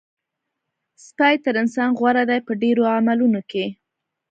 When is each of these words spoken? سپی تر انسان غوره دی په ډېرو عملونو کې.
سپی 1.05 1.35
تر 1.45 1.55
انسان 1.61 1.89
غوره 1.99 2.23
دی 2.29 2.39
په 2.47 2.51
ډېرو 2.61 2.83
عملونو 2.95 3.41
کې. 3.51 3.65